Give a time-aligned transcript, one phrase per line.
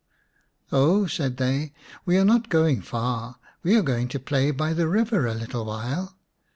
[0.71, 1.73] "Oh," said they,"
[2.07, 5.63] we are hot going far; we are going to play by the river a little
[5.63, 6.17] while."